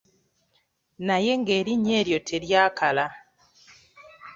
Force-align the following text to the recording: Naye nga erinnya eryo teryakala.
Naye 1.07 1.31
nga 1.39 1.51
erinnya 1.59 1.93
eryo 2.01 2.19
teryakala. 2.27 3.05